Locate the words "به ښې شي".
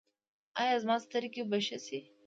1.49-1.99